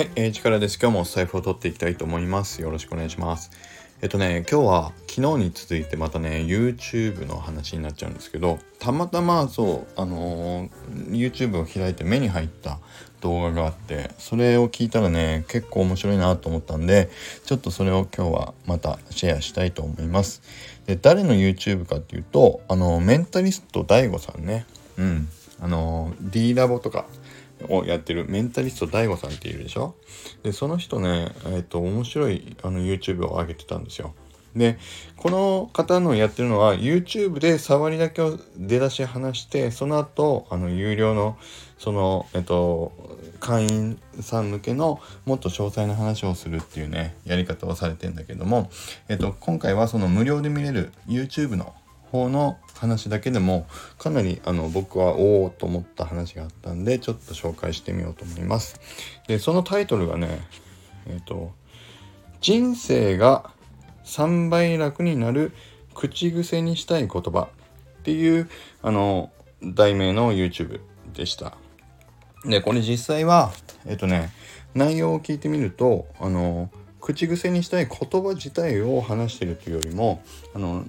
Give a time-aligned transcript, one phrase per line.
[0.00, 0.78] はい、えー、力です。
[0.80, 2.62] 今日も財布を取っていきたいと思います。
[2.62, 3.50] よろしくお願いします。
[4.00, 12.78] えっとね、今日は昨日に続いてまたね、YouTube の話になっちゃうんですけど、たまたまそう、あのー、YouTube を開いて目に入った
[13.20, 17.10] 動画があって、それを聞いたらね、結構面白いなと思ったんで、
[17.44, 20.40] ちょっとそれを今日はまたシェアしたいと思います。
[20.86, 24.64] で、誰の YouTube かっていうと、あの、メンタリスト DAIGO さんね、
[24.96, 25.28] うん、
[25.60, 27.04] あの、D ラボとか、
[27.68, 29.94] をやってるメンタリスト DAIGO さんっているでしょ？
[30.42, 34.14] で、その人ね、えっ、と、面白いあの YouTube を上げてたんですよ。
[34.56, 34.78] で、
[35.16, 41.38] この方のやってるのは YouTube で触りだけを出だし話して、その後、あの、有料の、
[41.78, 42.92] その、えっと、
[43.38, 48.70] 会員さん向けのもっと詳細な話をするっていうね、やり方をされてんだけども、
[49.08, 51.72] えっと、今回はその無料で見れる YouTube の
[52.10, 53.66] 方の話だけでも
[53.98, 58.80] かなりあの僕はおおと思った話があったんでちょっと紹介してみようと思います。
[59.28, 60.40] でそのタイトルがね
[61.06, 61.52] えっ、ー、と
[62.40, 63.50] 「人生が
[64.04, 65.52] 3倍楽になる
[65.94, 67.48] 口癖にしたい言葉」
[68.00, 68.48] っていう
[68.82, 69.30] あの
[69.62, 70.80] 題名の YouTube
[71.14, 71.56] でした。
[72.44, 73.52] でこれ実際は
[73.86, 74.30] えっ、ー、とね
[74.74, 76.70] 内容を聞いてみるとあの
[77.00, 80.22] 口癖にしたい言葉自体を話してるというよりも
[80.54, 80.84] あの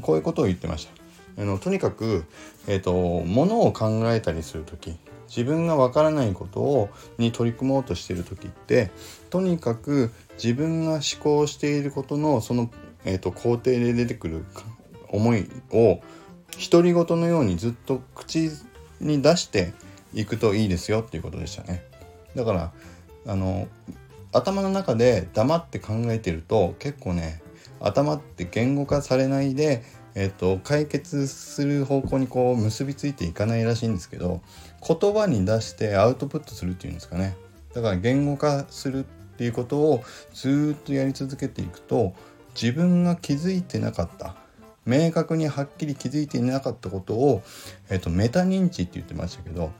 [0.00, 0.92] こういうことを言ってました。
[1.40, 2.24] あのとにかく、
[2.66, 4.96] えーと、ものを考えたりする時
[5.28, 8.90] 自分がわからないことをに取り組もうとしている時って
[9.30, 10.10] とにかく
[10.42, 12.70] 自分が思考していることのその、
[13.04, 14.44] えーと、工程で出てくる
[15.10, 16.00] 思いを
[16.70, 18.50] 独り言のようにずっと口
[19.00, 19.74] に出して
[20.12, 21.84] いくといいですよっていうことでしたね。
[22.34, 22.72] だから
[23.26, 23.68] あの
[24.32, 27.40] 頭の中で黙って考えてると結構ね
[27.80, 29.82] 頭って言語化されないで、
[30.14, 34.42] えっと、解決する方向にこう結びついていかないらしいんですけど
[34.86, 37.36] 言葉に出してアウトプットするっていうんですかね。
[37.74, 42.14] だから言語化するっていうことをずっとやり続けていくと
[42.60, 44.34] 自分が気づいてなかった
[44.84, 47.42] 明確にはっきり気づいていなかったことを、
[47.90, 49.70] えっと、メタ認知って言ってましたけど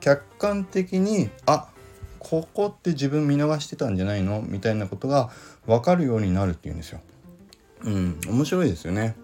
[0.00, 1.68] 客観的にあ
[2.28, 4.42] ここって自分見逃してたんじゃないの？
[4.42, 5.30] みたいなことが
[5.64, 7.00] 分かるようになるっていうんですよ。
[7.84, 9.14] うん、面白いですよね。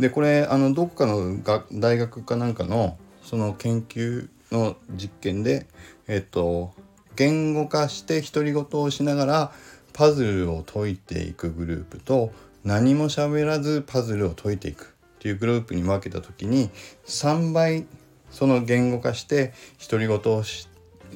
[0.00, 5.66] でこれあのどっかのが大学かなんかのその研究の実験で
[6.08, 6.72] えっと
[7.14, 9.52] 言語化して独り言をしながら
[9.92, 12.32] パズルを解いていくグループと
[12.64, 16.70] 何も喋らずパズルを解いていくっていうグループに分けた時に
[17.04, 17.84] 3倍
[18.30, 19.52] その言語化して
[19.90, 20.68] 独り言をし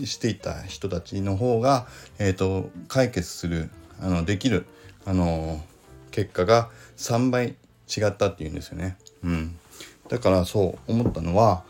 [0.07, 1.87] していた人たちの方が、
[2.19, 4.67] えーと、解決するあのできる、
[5.05, 5.63] あの
[6.11, 7.57] 結果が3倍
[7.89, 8.97] 違ったっていうんですよね。
[9.25, 9.57] うん、
[10.09, 11.63] だからそう思ったのは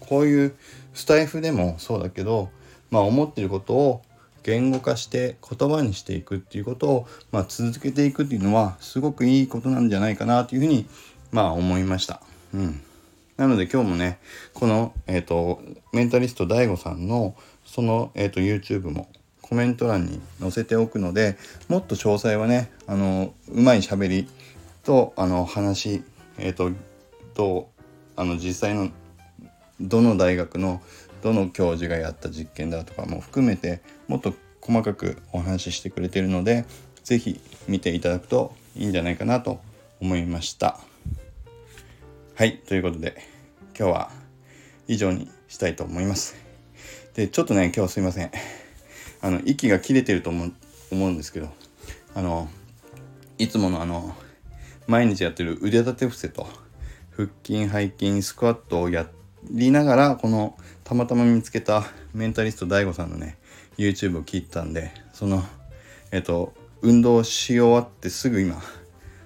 [0.00, 0.54] こういう
[0.94, 2.50] スタイフでもそうだけど、
[2.90, 4.02] まあ、思ってることを
[4.42, 10.86] 言語化して言葉にしていくっていうことを、まあ、続けていくっていうのはすごくいいことなんじゃないかなというふうに
[11.30, 12.22] まあ思いました。
[12.54, 12.80] うん、
[13.38, 14.18] なので今日もね
[14.52, 15.62] この、えーと、
[15.92, 17.34] メンタリスト DAIGO さんの
[17.64, 19.08] その、えーと、YouTube も
[19.40, 21.38] コメント欄に載せておくので
[21.68, 24.28] もっと詳細はねあのうまいしゃべり
[24.82, 26.02] とあの話
[26.36, 26.72] えっ、ー、と
[27.34, 27.70] と
[28.16, 28.90] あの実際の
[29.80, 30.82] どの大学の
[31.22, 36.64] どの教授がやった実験だとかも含めてもっと細かくお話ししてくれてるので
[37.04, 39.60] 是非見ていただくといいんじゃないかなと
[40.00, 40.78] 思いました。
[42.38, 43.16] はいということで
[43.76, 44.10] 今日は
[44.86, 46.36] 以上にしたいと思います。
[47.14, 48.30] で、ちょっとね、今日すいません。
[49.20, 50.52] あの、息が切れてると思う
[50.92, 51.48] 思うんですけど、
[52.14, 52.48] あの、
[53.38, 54.14] いつものあの、
[54.86, 56.46] 毎日やってる腕立て伏せと、
[57.10, 59.08] 腹筋、背筋、スクワットをや
[59.50, 63.36] りながら、この、たまたま見つけたメンタリスト DAIGO さんのね、
[63.78, 65.42] YouTube を聞いたんで、その、
[66.12, 68.62] えっと、運動し終わってすぐ今、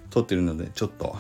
[0.09, 1.15] 撮ってるので、ちょっと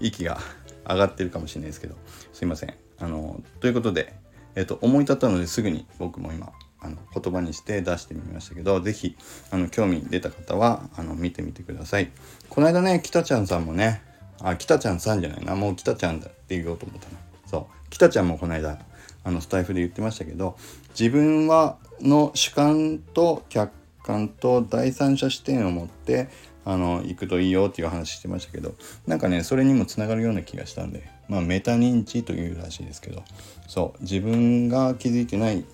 [0.00, 0.40] 息が
[0.88, 1.96] 上がってるかもしれないですけど、
[2.32, 2.74] すいません。
[2.98, 4.14] あの、ということで、
[4.54, 6.50] えっと、思い立ったのですぐに僕も今
[6.80, 9.16] あの言葉にして出してみましたけど是非
[9.50, 12.10] あの興味出た方はあの見てみてください。
[12.48, 14.02] この間ねきたちゃんさんもね
[14.40, 17.18] あきたちゃんさんじゃないなもうきたちゃんだって言おうと思ったな。
[17.46, 17.90] そう。
[17.90, 18.78] きたちゃんもこの間
[19.24, 20.56] あのスタイフで言ってましたけど
[20.98, 23.72] 自分はの主観と客
[24.02, 26.28] 観と第三者視点を持って
[26.66, 28.74] あの行くといいよっていう話してましたけど
[29.06, 33.22] なんかねそれにもつながるような気がしたんでまあメタ認知というらしいですけど
[33.68, 35.64] そう自分が気づいてない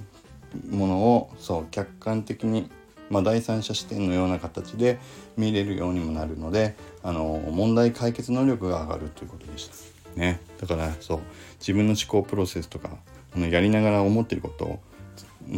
[0.70, 2.70] ものをそう客観的に、
[3.08, 4.98] まあ、第三者視点のような形で
[5.38, 9.74] 見れるようにもなるのであの問題解決能力が上がるということでした。
[10.14, 11.20] ね、だからそう
[11.58, 12.90] 自分の思考プロセスとか
[13.34, 14.80] あのやりながら思ってることを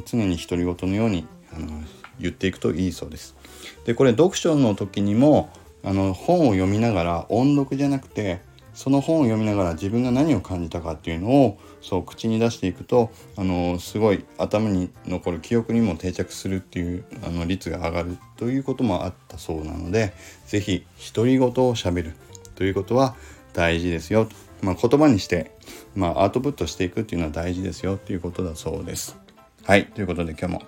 [0.06, 1.26] 常に独り言のように
[1.56, 1.82] あの
[2.20, 3.36] 言っていくといいそうです。
[3.84, 5.50] でこれ読書の時にも
[5.82, 8.40] あの本を読みながら音読じゃなくて
[8.74, 20.12] その本を読みながら自分が何を感じたかっていうのをそう口に出していくとあのすごい頭に残る記憶にも定着するっていうあの率が上がるということもあったそうなので
[20.46, 22.14] 是非独り言をしゃべる
[22.56, 23.14] ということは
[23.52, 24.28] 大事ですよ、
[24.60, 25.52] まあ、言葉にして、
[25.94, 29.16] まあ、アウトプットしていくっていうのは大事ですよということだそうです。
[29.66, 30.62] はいということで今日も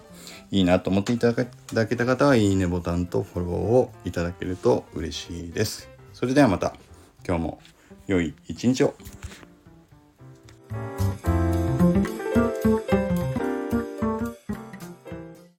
[0.50, 5.90] いいなと思っていただけた方はいいねボタンとフォローをいただけると嬉しいです。
[6.14, 6.74] それではまた
[7.28, 7.58] 今日も
[8.06, 8.94] 良い一日を。